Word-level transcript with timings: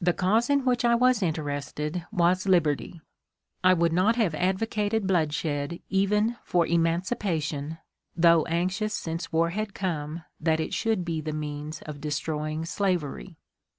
The 0.00 0.14
cause 0.14 0.48
in 0.48 0.64
which 0.64 0.82
I 0.82 0.94
was 0.94 1.22
interested 1.22 2.06
was 2.10 2.48
liberty; 2.48 3.02
I 3.62 3.74
would 3.74 3.92
not 3.92 4.16
have 4.16 4.34
advocated 4.34 5.06
bloodshed 5.06 5.78
even 5.90 6.38
for 6.42 6.66
emancipation, 6.66 7.76
though 8.16 8.46
anxious 8.46 8.94
since 8.94 9.30
war 9.30 9.50
had 9.50 9.74
come 9.74 10.24
that 10.40 10.58
it 10.58 10.72
should 10.72 11.04
be 11.04 11.20
the 11.20 11.32
means 11.34 11.82
of 11.82 12.00
destroying 12.00 12.64
slavery. 12.64 13.36